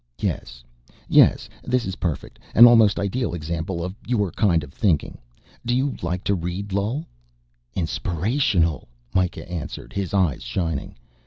"Yes... 0.17 0.63
yes, 1.07 1.47
this 1.63 1.85
is 1.85 1.97
perfect. 1.97 2.39
An 2.55 2.65
almost 2.65 2.97
ideal 2.99 3.35
example 3.35 3.83
of 3.83 3.93
your 4.07 4.31
kind 4.31 4.63
of 4.63 4.73
thinking. 4.73 5.19
Do 5.63 5.75
you 5.75 5.95
like 6.01 6.23
to 6.23 6.33
read 6.33 6.73
Lull?" 6.73 7.05
"Inspirational!" 7.75 8.87
Mikah 9.13 9.47
answered, 9.47 9.93
his 9.93 10.11
eyes 10.11 10.41
shining. 10.41 10.97